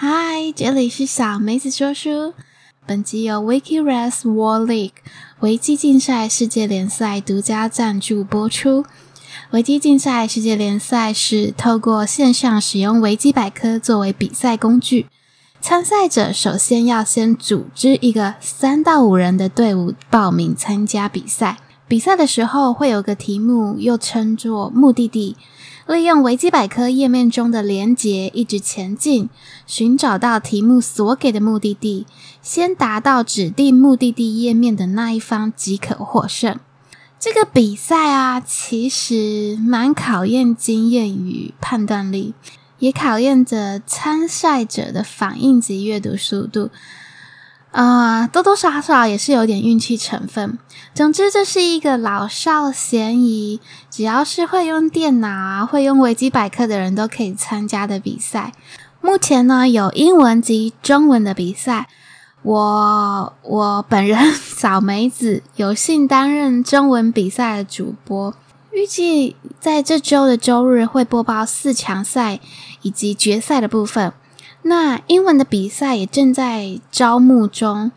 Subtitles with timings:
[0.00, 2.32] 嗨，这里是小梅子说书。
[2.86, 4.92] 本集由 WikiRes World League
[5.40, 8.84] 维基竞赛世界联赛独家赞助播出。
[9.50, 15.06] 维基竞赛世界联赛是透过线上使用维基百科作为比赛工具。
[15.60, 21.58] 参赛者首先要先组织一个三到五人的队伍报名参加比赛。
[21.88, 25.36] 比赛的时候会有个题目，又称作目的地。
[25.94, 29.30] 利用维基百科页面中的连结一直前进，
[29.66, 32.06] 寻找到题目所给的目的地，
[32.42, 36.60] 先达到指定目的地页面的那一方即可获胜。
[37.18, 42.34] 这个比赛啊，其实蛮考验经验与判断力，
[42.78, 46.68] 也考验着参赛者的反应及阅读速度。
[47.70, 50.58] 啊、多多少少也是有点运气成分。
[50.94, 53.60] 总之，这是一个老少咸宜，
[53.90, 58.52] 只要是会用电脑啊、会用维基百科的人都可以参加的比赛。
[59.00, 61.88] 目前呢，有英文及中文的比赛。
[62.42, 68.32] 我我本人 小梅子有幸担任中文比赛的主播，
[68.72, 72.40] 预计在这周的周日会播报四强赛
[72.82, 74.12] 以及决赛的部分。
[74.68, 77.90] 那英文的比赛也正在招募中，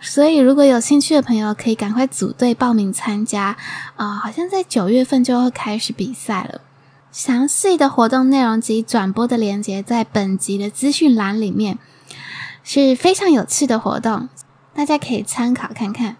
[0.00, 3.58] 所以如果有兴趣的朋友，可以赶快组队报名参加
[3.96, 6.62] 啊、好像在九月份就会开始比赛了。
[7.12, 11.78] 详细的活动内容及转播的链接在本集的资讯栏里面，
[12.64, 14.30] 是非常有趣的活动，
[14.74, 16.16] 大家可以参考看看。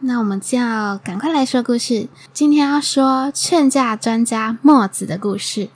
[0.00, 5.70] 那我们就要赶快来说故事，今天要说劝架专家墨子的故事。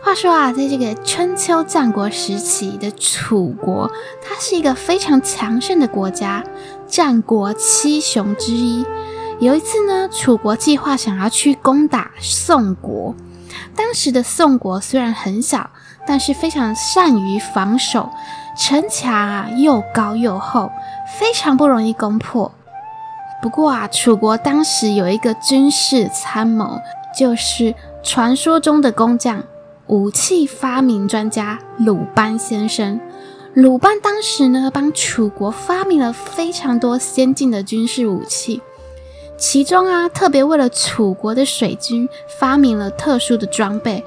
[0.00, 3.90] 话说啊，在这个春秋战国时期的楚国，
[4.22, 6.42] 它是一个非常强盛的国家，
[6.86, 8.86] 战国七雄之一。
[9.40, 13.14] 有一次呢，楚国计划想要去攻打宋国。
[13.74, 15.68] 当时的宋国虽然很小，
[16.06, 18.08] 但是非常善于防守，
[18.56, 20.70] 城墙啊又高又厚，
[21.18, 22.52] 非常不容易攻破。
[23.42, 26.80] 不过啊，楚国当时有一个军事参谋，
[27.16, 29.42] 就是传说中的工匠。
[29.88, 33.00] 武器发明专家鲁班先生，
[33.54, 38.60] 鲁班当时呢，帮楚国发明了非常多先进的军事武器，
[39.38, 42.06] 其中啊，特别为了楚国的水军
[42.38, 44.04] 发明了特殊的装备，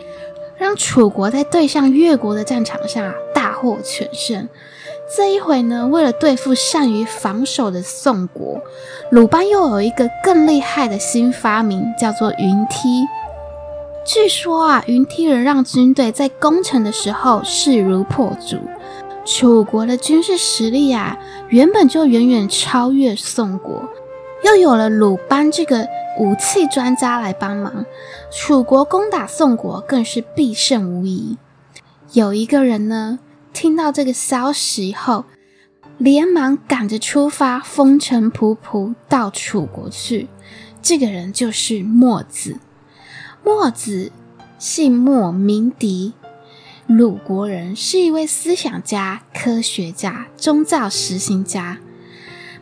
[0.56, 4.48] 让楚国在对上越国的战场上啊大获全胜。
[5.18, 8.62] 这一回呢，为了对付善于防守的宋国，
[9.10, 13.08] 鲁班又有一个更厉害的新发明，叫做云梯。
[14.04, 18.58] 据说啊，云梯能让军队在攻城的时候势如破竹。
[19.24, 21.18] 楚国的军事实力啊，
[21.50, 23.88] 原本就远远超越宋国，
[24.44, 27.86] 又有了鲁班这个武器专家来帮忙，
[28.32, 31.38] 楚国攻打宋国更是必胜无疑。
[32.14, 33.20] 有一个人呢，
[33.54, 35.26] 听到这个消息后，
[36.00, 40.28] 连忙赶着出发，风尘仆仆到楚国去。
[40.82, 42.58] 这个人就是墨子。
[43.44, 44.12] 墨子
[44.60, 46.14] 姓墨，名狄，
[46.86, 51.80] 鲁国人，是一位思想家、科学家、宗教实行家。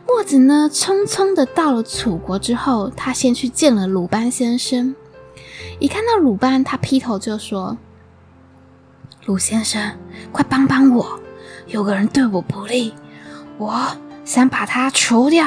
[0.06, 4.96] 墨子呢，匆匆的到了楚国之后，他先去见了鲁班先生。
[5.78, 7.76] 一看到鲁班，他劈头就说
[9.26, 9.98] ：“鲁先生，
[10.32, 11.20] 快帮帮我！
[11.66, 12.94] 有个人对我不利，
[13.58, 15.46] 我想把他除掉，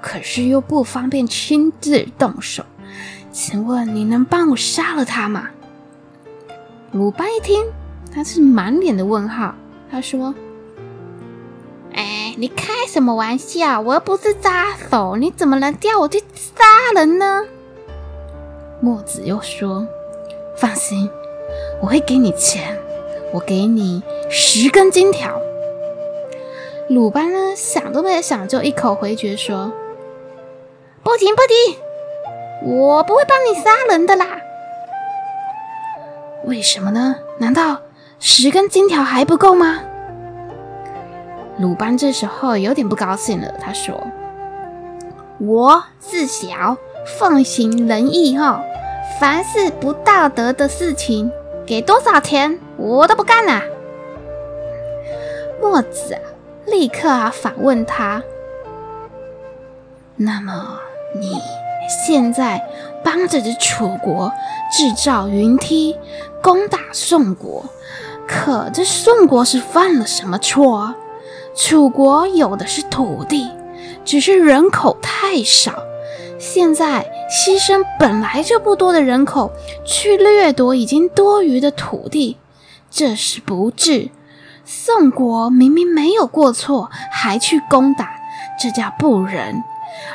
[0.00, 2.64] 可是又不方便亲自动手。”
[3.32, 5.48] 请问你能帮我杀了他吗？
[6.92, 7.64] 鲁班一听，
[8.12, 9.54] 他是满脸的问号。
[9.90, 10.34] 他说
[11.94, 13.80] ：“哎，你开什么玩笑？
[13.80, 16.64] 我又不是杀手，你怎么能叫我去杀
[16.94, 17.44] 人呢？”
[18.82, 19.86] 墨子又说
[20.58, 21.08] ：“放心，
[21.80, 22.76] 我会给你钱，
[23.32, 25.40] 我给你十根金条。”
[26.90, 29.72] 鲁班呢，想都没想，就一口回绝说
[31.04, 31.78] ：“不提，不提。”
[32.62, 34.26] 我不会帮你杀人的啦。
[36.44, 37.16] 为什么呢？
[37.38, 37.80] 难道
[38.18, 39.80] 十根金条还不够吗？
[41.58, 43.94] 鲁班这时候有点不高兴了，他说
[45.38, 46.76] ：“我自小
[47.18, 48.62] 奉行仁义哈，
[49.18, 51.30] 凡是不道德的事情，
[51.66, 53.62] 给多少钱我都不干啦。”
[55.60, 56.20] 墨子啊，
[56.64, 58.22] 立刻啊反问他
[60.16, 60.80] ：“那么
[61.20, 61.38] 你？”
[61.90, 62.62] 现在
[63.04, 64.32] 帮着这楚国
[64.72, 65.96] 制造云梯，
[66.40, 67.64] 攻打宋国，
[68.28, 70.94] 可这宋国是犯了什么错？
[71.56, 73.50] 楚国有的是土地，
[74.04, 75.72] 只是人口太少。
[76.38, 79.50] 现在牺牲本来就不多的人口，
[79.84, 82.38] 去掠夺已经多余的土地，
[82.90, 84.10] 这是不智。
[84.64, 88.12] 宋国明明没有过错，还去攻打，
[88.58, 89.62] 这叫不仁。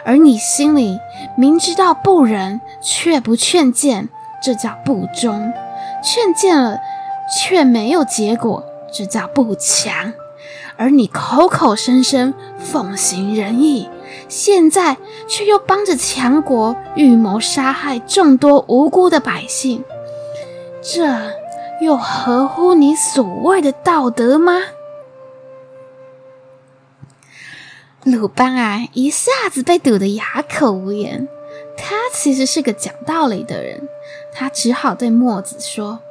[0.04, 1.00] 而你心里
[1.38, 4.10] 明知道不仁，却不劝谏，
[4.42, 5.54] 这叫不忠。
[6.04, 6.80] 劝谏了，
[7.36, 10.14] 却没有结果，这叫不强。
[10.78, 13.90] 而你口口声声奉行仁义，
[14.28, 14.98] 现在
[15.28, 19.84] 却又帮着强国预谋杀害众多无辜的百姓，
[20.82, 21.08] 这
[21.82, 24.54] 又合乎你所谓的道德吗？
[28.06, 31.28] 鲁班啊，一下子被堵得哑口无言。
[31.75, 33.90] 他其实是个讲道理的人，
[34.31, 36.02] 他只好对墨子说：“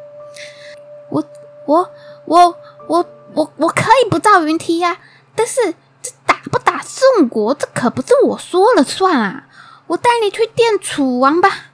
[1.09, 1.25] 我、
[1.67, 1.91] 我、
[2.25, 2.57] 我、
[2.89, 4.99] 我、我，我可以不造云梯呀，
[5.37, 9.47] 但是这打不打宋国，这可不是我说了算啊！
[9.87, 11.67] 我带你去见楚王吧。”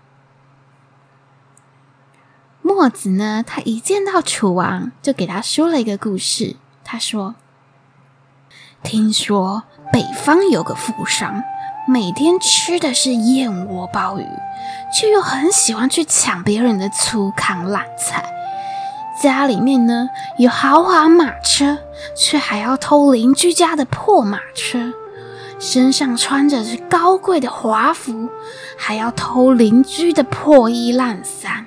[2.60, 6.56] 墨子呢，他一见到楚王，就给他说了一个故事。
[6.84, 7.36] 他说
[8.84, 11.42] ：“听说北方有个富商，
[11.86, 14.26] 每天吃的是燕窝鲍鱼，
[14.92, 18.24] 却又很喜欢去抢别人的粗糠烂菜。
[19.20, 20.08] 家里面呢
[20.38, 21.78] 有豪华马车，
[22.16, 24.92] 却还要偷邻居家的破马车；
[25.58, 28.30] 身上穿着是高贵的华服，
[28.78, 31.66] 还要偷邻居的破衣烂衫。”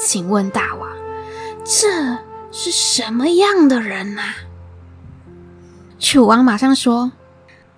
[0.00, 0.88] 请问大王，
[1.62, 2.16] 这
[2.50, 4.34] 是什么样的人呐、啊？
[5.98, 7.12] 楚王马上说：“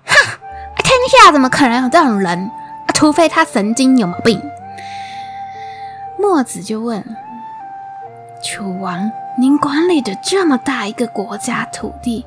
[0.05, 0.15] 哼，
[0.77, 2.51] 天下怎么可能有这种人？
[2.95, 4.41] 除非他神经有毛病。”
[6.19, 7.05] 墨子就问
[8.45, 12.25] ：“楚王，您管理着这么大一个国家土地，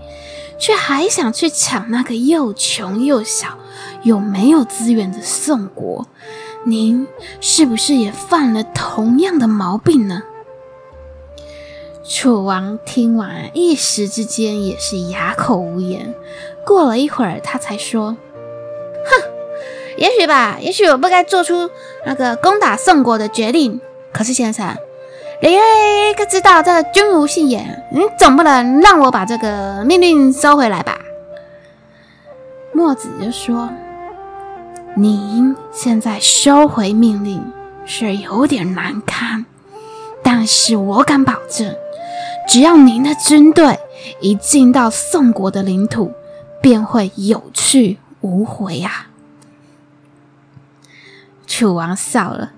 [0.59, 3.57] 却还想去抢那个又穷又小
[4.03, 6.07] 又没有资源的宋国？”
[6.67, 7.07] 您
[7.41, 10.23] 是不是也犯了同样的毛病呢？
[12.03, 16.15] 楚王听完，一时之间也是哑口无言。
[16.65, 18.17] 过了一会儿，他才说
[19.05, 19.11] ：“哼，
[19.97, 21.69] 也许吧，也许我不该做出
[22.05, 23.79] 那个攻打宋国的决定。
[24.11, 24.75] 可是先生，
[25.41, 25.57] 你
[26.17, 30.99] 可知道这个君无戏言，你总不能让我把这个命令收回来吧？”
[32.73, 33.69] 墨子就说。
[34.97, 37.51] 您现在收回命令
[37.85, 39.45] 是有点难堪，
[40.23, 41.75] 但是我敢保证，
[42.47, 43.77] 只要您的军队
[44.21, 46.13] 一进到宋国的领土，
[46.65, 49.05] 便会有去无回啊！
[51.45, 52.53] 楚王笑了，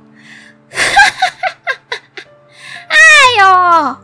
[0.71, 2.23] 哈哈哈哈哈！
[2.87, 2.95] 哎
[3.37, 3.97] 呦，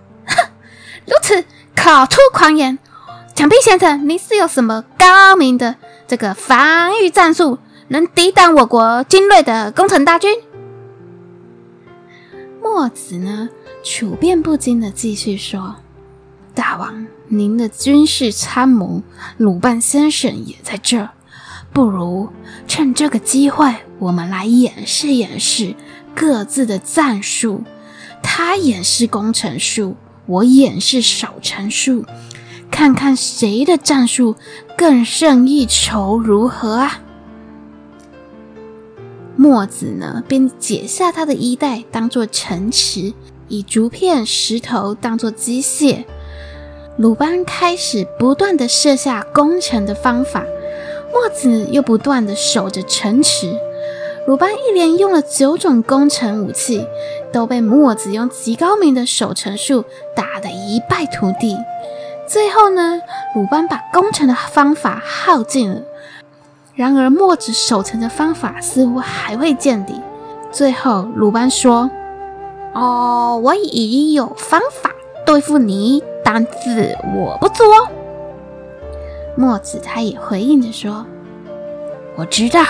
[1.05, 2.77] 如此口出狂言，
[3.33, 7.59] 想必先生您是有什么高明的这个防御战术？
[7.87, 10.37] 能抵挡我国精锐的攻城大军？
[12.61, 13.47] 墨子呢，
[13.85, 15.77] 处变不惊的继续说
[16.53, 19.01] ：“大王，您的军事参谋
[19.37, 21.09] 鲁班先生也在这儿，
[21.71, 22.29] 不如
[22.67, 25.75] 趁这个机会，我们来演示演示
[26.13, 27.63] 各自的战术。
[28.21, 32.05] 他演示攻城术，我演示守城术，
[32.69, 34.35] 看看谁的战术
[34.77, 37.01] 更胜一筹，如何啊？”
[39.35, 43.13] 墨子呢，便解下他的衣带，当做城池，
[43.47, 46.05] 以竹片、石头当做机械。
[46.97, 50.45] 鲁班开始不断地设下攻城的方法，
[51.11, 53.57] 墨子又不断地守着城池。
[54.27, 56.87] 鲁班一连用了九种攻城武器，
[57.31, 59.85] 都被墨子用极高明的守城术
[60.15, 61.57] 打得一败涂地。
[62.27, 63.01] 最后呢，
[63.35, 65.81] 鲁班把攻城的方法耗尽了。
[66.75, 69.99] 然而，墨子守城的方法似乎还未见底。
[70.51, 71.89] 最后，鲁班说
[72.73, 74.91] ：“哦，我已经有方法
[75.25, 77.65] 对付你，但是我不做。”
[79.35, 81.05] 墨子他也回应着说
[82.15, 82.63] ：“我知道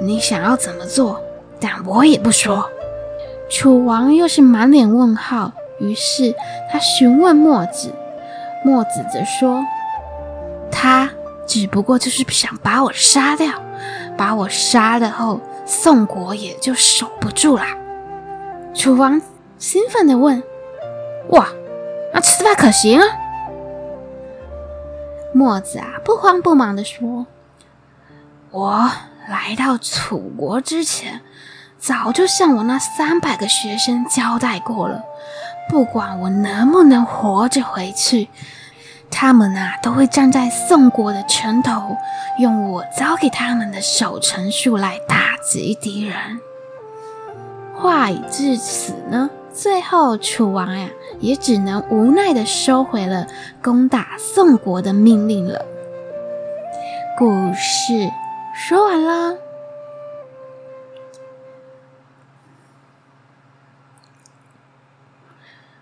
[0.00, 1.20] 你想要怎么做，
[1.60, 2.68] 但我也不说。”
[3.50, 6.34] 楚王又是满脸问号，于是
[6.70, 7.90] 他询问墨子，
[8.64, 9.64] 墨子则说
[10.70, 11.10] ：“他。”
[11.48, 13.50] 只不过就是想把我杀掉，
[14.18, 17.64] 把我杀了后，宋国也就守不住了。
[18.74, 19.22] 楚王
[19.58, 20.42] 兴奋地问
[21.32, 21.48] ：“哇，
[22.12, 23.06] 那此法可行啊？”
[25.34, 27.26] 墨子啊，不慌不忙地说
[28.50, 28.90] ：“我
[29.28, 31.20] 来到楚国之前，
[31.78, 35.04] 早就向我那三百个学生交代过了，
[35.68, 38.30] 不管我能不能活着回去，
[39.10, 41.96] 他们啊都会站在宋国的城头，
[42.38, 46.40] 用我交给他们的守城术来打击敌人。
[47.76, 49.28] 话已至此呢，
[49.60, 50.88] 最后楚王呀
[51.18, 53.26] 也只能无奈的收回了
[53.60, 55.66] 攻打宋国的命令了。
[57.18, 58.08] 故事
[58.54, 59.36] 说完了。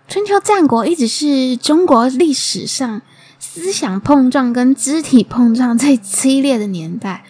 [0.07, 3.03] 春秋战国一直是中国历史上
[3.37, 7.23] 思想碰撞跟肢体碰撞最激烈的年代，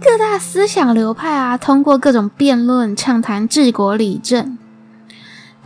[0.00, 4.56] 各大思想流派啊，通过各种辩论畅谈治国理政。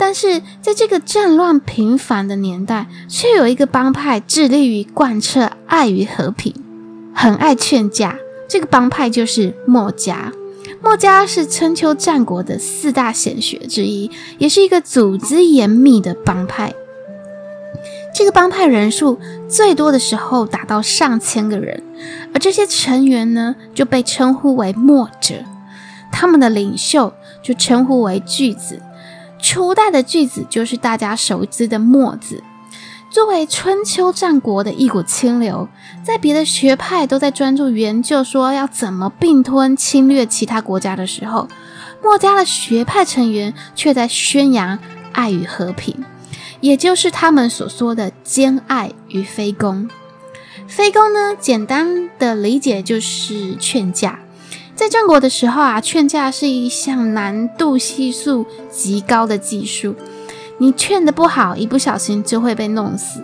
[0.00, 6.54] 但是在这个战乱频繁的年代，却有一个帮派致力于贯彻爱与和平，
[7.14, 8.16] 很爱劝架。
[8.48, 10.32] 这个帮派就是墨家。
[10.82, 16.72] 墨家是春秋战国的四大显学之一，也是一个组织严密的帮派。
[18.14, 21.82] 这个帮派人数最多的时候达到上千个人，
[22.32, 25.34] 而这些成员呢，就被称呼为墨者。
[26.10, 28.80] 他们的领袖就称呼为巨子。
[29.42, 32.42] 初代的巨子就是大家熟知的墨子。
[33.10, 35.68] 作为春秋战国的一股清流，
[36.04, 41.48] 在别的学派都在专注研究说要怎么并吞侵略其他国家的时候，
[42.02, 44.78] 墨家的学派成员却在宣扬
[45.10, 46.04] 爱与和平，
[46.60, 49.90] 也就是他们所说的兼爱与非攻。
[50.68, 54.20] 非攻呢，简单的理解就是劝架。
[54.80, 59.94] 在战国的时候啊，劝架是一项难度系数极高的技术。
[60.56, 63.22] 你劝的不好，一不小心就会被弄死。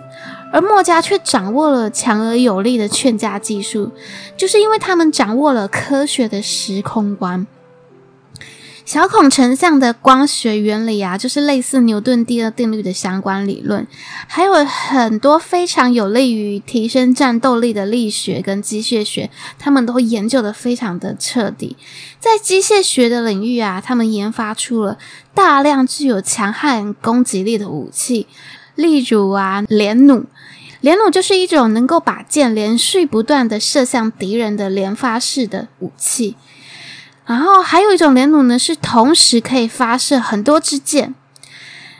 [0.53, 3.91] 而墨家却掌握了强而有力的劝架技术，
[4.37, 7.47] 就是因为他们掌握了科学的时空观。
[8.87, 13.85] 小孔成像的光学原理啊，就是类似牛顿第二定律的相关理论，
[14.27, 19.29] 还有很多非常有利于提升战斗力的力学跟机械学，
[19.59, 21.75] 他们都研究得非常的彻底。
[22.21, 24.97] 在机械学的领域啊，他们研发出了
[25.33, 28.25] 大量具有强悍攻击力的武器，
[28.75, 30.27] 例如啊，连弩。
[30.79, 36.37] 连弩就是一种能够把箭连续不断地射向敌人的连发式的武器。
[37.27, 41.13] 然后还有一种连弩呢，是同时可以发射很多支箭。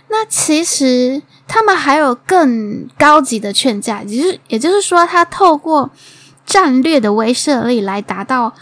[0.09, 5.91] 那其实他们还有更高级的劝架，也就是也就是说，他透过
[6.45, 8.53] 战略的威慑力来达到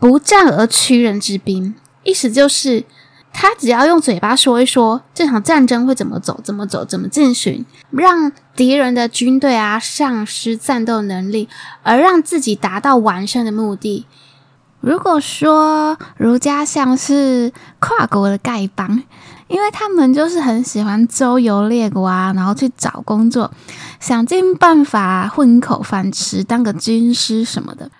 [0.00, 1.76] 不战而屈人之兵。
[2.02, 2.84] 意思就是，
[3.32, 11.48] 他只要用嘴巴说一说这场战争会怎么走、怎么走、怎么进行，让敌人的军队啊丧失战斗能力，
[11.84, 14.06] 而让自己达到完胜的目的。
[14.88, 19.02] 如果说儒家像是跨国的丐帮，
[19.46, 23.50] 因为他们就是很喜欢周游列国啊，然后去找工作，
[24.00, 27.90] 想尽办法混口饭吃，当个军师什么的。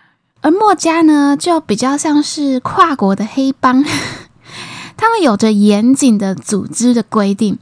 [0.40, 3.84] 而墨家呢，就比较像是跨国的黑帮，
[4.96, 7.58] 他们有着严谨的组织的规定，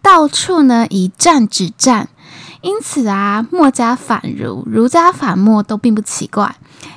[0.00, 2.08] 到处呢以战止战。
[2.60, 6.54] 因此啊，墨家反儒，儒家反墨都并不奇怪。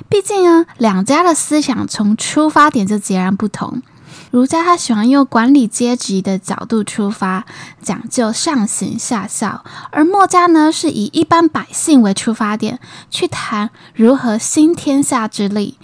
[0.08, 3.82] 毕竟呢，两家的思想从出发点就截然不同。
[4.30, 7.46] 儒家他喜欢用管理阶级的角度出发，
[7.80, 12.78] 讲究上行下效；而墨家呢，是以一般百姓为出发点，
[13.10, 15.78] 去谈如何兴天下之利。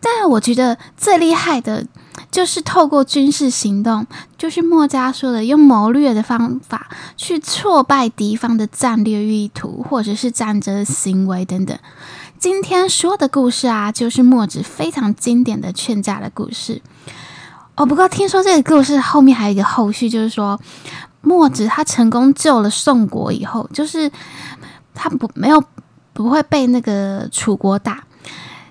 [0.00, 1.86] 但我觉得最厉害的。
[2.30, 4.06] 就是透过军事行动，
[4.38, 11.78] 就是墨家说的用谋略的方法去挫败敌方的战略意图，或者是战争行为等等。
[12.38, 16.82] 今天说的故事啊，就是墨子非常经典的劝架的故事。
[17.74, 20.60] 哦，不过听说这个故事后面还有一个后续，就是说
[21.22, 24.10] 墨子他成功救了宋国以后，就是
[24.94, 25.62] 他不没有
[26.12, 28.04] 不会被那个楚国打。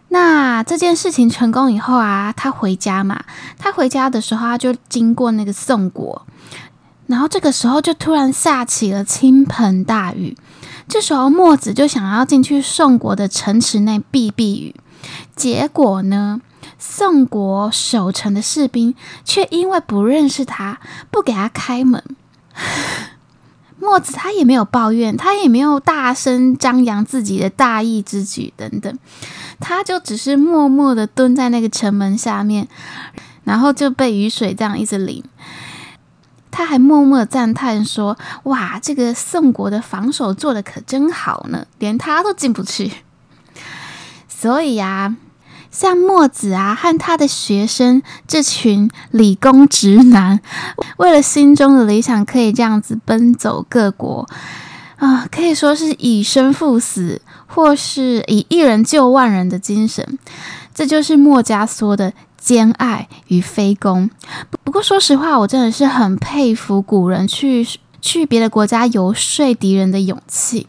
[0.09, 3.23] 那这件事情成功以后啊，他回家嘛。
[3.57, 6.25] 他回家的时候，他就经过那个宋国，
[7.07, 10.37] 然后这个时候就突然下起了倾盆大雨。
[10.87, 14.75] 这时候墨子就想要进去宋国的城池内避避雨，
[15.35, 16.41] 结果呢，
[16.77, 22.03] 宋国守城的士兵却因为不认识他，不给他开门。
[23.77, 28.97] 墨子他也没有抱怨，他也没有大声张扬自己的大义之举等等，
[29.59, 32.67] 他就只是默默的蹲在那个城门下面，
[33.43, 35.23] 然后就被雨水这样一直淋。
[36.57, 42.89] 他还默默赞叹说：“哇，这个宋国的防守做的可真好呢，连他都进不去。
[44.29, 45.17] ”所以呀，
[45.69, 50.39] 像墨子啊和他的学生这群理工直男，
[50.95, 54.25] 为了心中的理想，可以这样子奔走各国
[54.95, 60.17] 啊，可以说是以身赴死，或是以一人救万人的精神。
[60.73, 62.13] 这就是墨家说的
[62.45, 64.07] 兼爱与非攻。
[64.63, 67.67] 不过说实话，我真的是很佩服古人去
[67.99, 70.67] 去别的国家游说敌人的勇气，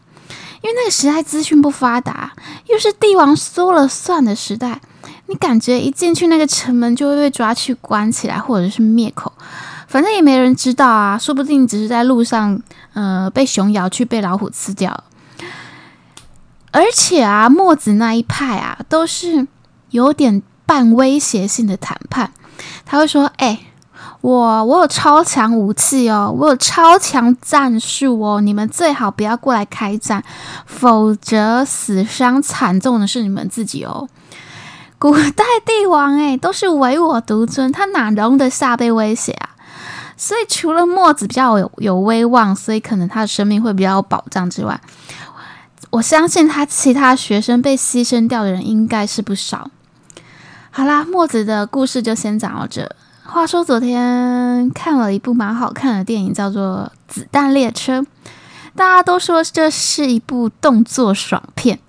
[0.63, 2.33] 因为那个时代资讯不发达，
[2.67, 4.81] 又是帝王说了算的时代。
[5.27, 9.31] 你感觉一进去那个城门就会被抓去关起来，或者是灭口，
[9.87, 11.15] 反正也没人知道啊。
[11.15, 12.59] 说不定只是在路上，
[12.93, 15.03] 呃，被熊咬去，被老虎吃掉了。
[16.71, 19.47] 而且啊，墨子那一派啊，都是
[19.89, 22.31] 有点半威胁性的谈判。
[22.85, 23.59] 他会说：“哎、
[24.21, 30.23] 我我有超强武器哦，我有超强战术哦，你们最好不要过来开战，
[30.65, 34.07] 否则死伤惨重的是你们自己哦。
[34.99, 39.49] ”古代帝王诶，都是唯我独尊，他哪容得下被威胁啊？
[40.17, 44.81] 所以除了墨子比较有有威望，所以可能他的生命会比较有保障之外，
[45.91, 49.69] 我相信他其他学生被牺牲掉的人应该是不少。
[50.77, 52.87] 好啦，墨子的故事就先讲到这。
[53.23, 58.01] 话说昨天看了一部蛮好看的电影，叫做《子弹列车》，
[58.75, 61.79] 大家都说这是一部动作爽片，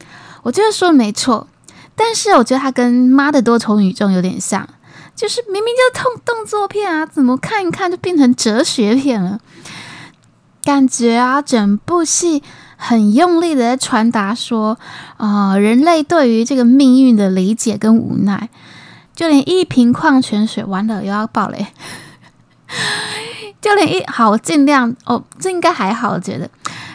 [0.43, 1.47] 我觉得说没错。
[1.95, 4.67] 但是我觉得它跟《妈的多重宇宙》有点像，
[5.15, 9.39] 就是明明就是动动作片啊，怎么看一看就变成哲学片了？
[10.65, 12.43] 感觉啊，整部戏
[12.79, 14.79] 很用力的在传达说，
[15.19, 18.49] 啊、人类对于这个命运的理解跟无奈，
[19.19, 21.67] 就连一瓶矿泉水，完了又要爆雷，
[23.61, 26.49] 就连一好，尽量哦，这应该还好，我觉得，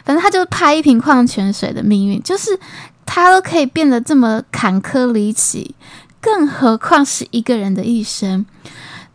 [0.05, 2.57] 反正他就拍一瓶矿泉水的命运，就是。
[3.05, 5.75] 他都可以变得这么坎坷离奇，
[6.21, 8.45] 更何况是一个人的一生。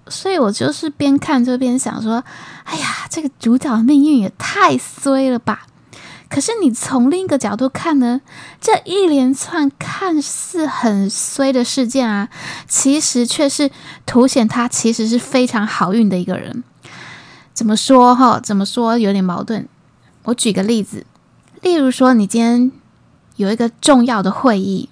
[0.08, 2.22] 所以我就是边看就边想说
[2.64, 5.66] ：“哎呀，这个主角的命运也太衰了吧！”
[6.28, 8.20] 可是你从另一个角度看呢，
[8.60, 12.28] 这一连串看似很衰的事件啊，
[12.66, 13.70] 其实却是
[14.06, 16.62] 凸显他其实是非常好运的一个人。
[17.52, 18.38] 怎么说哈？
[18.40, 19.66] 怎么说有点矛盾？
[20.24, 21.06] 我举个例子，
[21.62, 22.72] 例如说你今天。
[23.38, 24.88] 有一个重要的会议，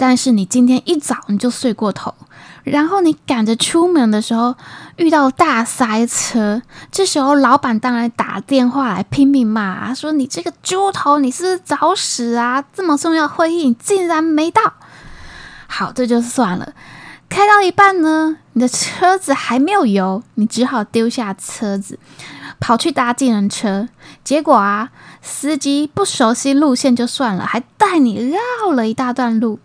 [0.00, 2.14] 但是你今天一早你就睡过头，
[2.62, 4.54] 然后你赶着出门的时候
[4.96, 12.62] 遇到大塞车，这时候老板当然打电话来拼命骂，说你这个猪头，你是不是找死啊？
[12.72, 14.74] 这么重要会议你竟然没到。
[15.66, 16.72] 好，这就算了。
[17.28, 21.98] 开到一半呢，你的车子还没有油，你只好丢下车子，
[22.60, 23.88] 跑去搭计程车。
[24.22, 24.90] 结果啊。
[25.20, 29.58] 司机不熟悉路线就算了，还带你绕了一大段路，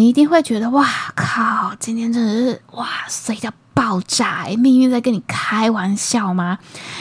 [0.00, 1.74] 你一定会觉得哇靠！
[1.78, 6.58] 今天真的是哇塞的爆炸，命运在跟你开玩笑吗？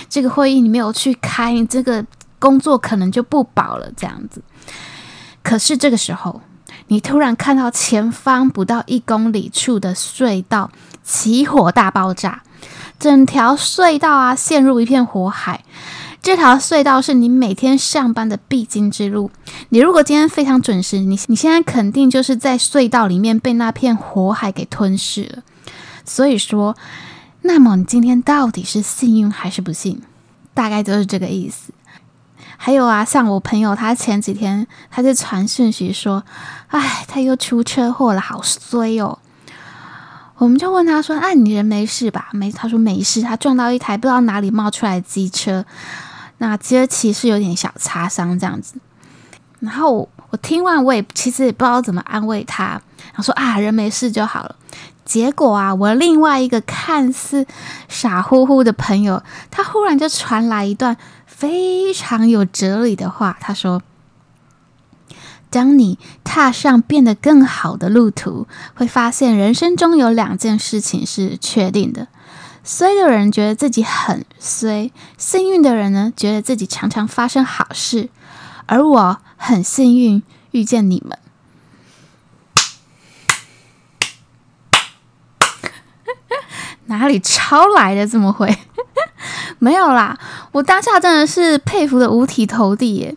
[0.10, 2.06] 这个会议你没有去开，你这个
[2.40, 3.90] 工作可能就不保了。
[3.96, 4.44] 这样子，
[5.42, 6.42] 可是这个时候，
[6.88, 10.70] 你突然看到前方不到一公里处的隧道
[11.02, 12.44] 起火大爆炸，
[13.00, 15.64] 整条隧道啊陷入一片火海。
[16.22, 19.32] 这条隧道是你每天上班的必经之路。
[19.70, 25.44] 你如果今天非常准时，你你现在肯定就是在隧道里面被那片火海给吞噬了。
[26.04, 26.76] 所以说，
[27.44, 30.02] 那么你今天到底是幸运还是不幸？
[30.54, 31.72] 大概就是这个意思。
[32.58, 36.26] 还有啊，像我朋友，他前几天他就传讯息说
[36.68, 39.20] ：“哎，他又出车祸了，好衰哦。”
[40.38, 43.22] 我们就问他说：“哎，你人没事吧？”没，他说没事。
[43.22, 45.66] 他撞到一台不知道哪里冒出来的机车。
[46.39, 48.75] 那其实其实有点小擦伤这样子，
[49.60, 54.56] 然后我，我听完我也其实也不知道怎么安慰他，然后说啊，人没事就好了。
[55.04, 57.45] 结果啊，我另外一个看似
[57.88, 59.21] 傻乎乎的朋友，
[59.52, 63.82] 他忽然就传来一段非常有哲理的话，他说
[65.49, 72.08] ：“当你踏上变得更好的路途，会发现人生中有两件事情是确定的。”
[72.72, 78.10] 衰的人觉得自己很衰，幸运的人呢，觉得自己常常发生好事，
[78.68, 81.18] 而我很幸运遇见你们。
[86.86, 88.56] 哪里抄来的这么会？
[89.58, 90.20] 没有啦，
[90.52, 93.16] 我当下真的是佩服得五体投地耶。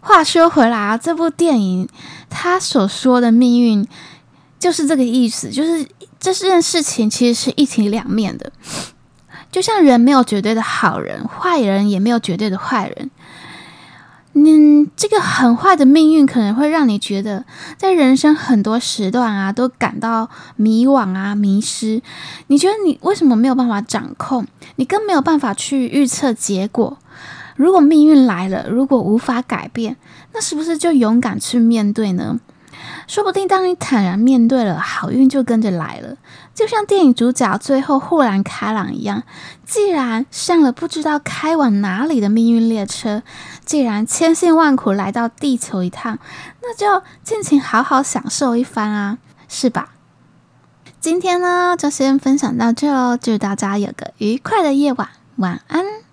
[0.00, 1.86] 话说回来啊，这部电影
[2.30, 3.86] 他所说的命运
[4.58, 5.86] 就是这个意思，就是
[6.18, 8.50] 这件事情其实是一体两面的。
[9.54, 13.08] 就像人没有绝对的好人，坏人也没有绝对的坏人。
[14.32, 17.44] 嗯，这个很坏的命运可能会让你觉得，
[17.76, 22.02] 在人生很多时段啊，都感到迷惘啊、迷失。
[22.48, 24.44] 你觉得你为什么没有办法掌控？
[24.74, 26.98] 你更没有办法去预测结果。
[27.54, 29.96] 如果命运来了，如果无法改变，
[30.32, 32.40] 那是不是就勇敢去面对呢？
[33.06, 36.16] 说不定当你坦然面对了，好运就跟着来了。
[36.54, 39.24] 就像电影主角最后豁然开朗一样，
[39.66, 43.22] 既然上了不知道开往哪里的命运列车，
[43.64, 46.18] 既然千辛万苦来到地球一趟，
[46.62, 49.90] 那就尽情好好享受一番啊，是吧？
[51.00, 56.03] 今天呢，就先分享到这喽，祝大家有个愉快的夜晚，晚安。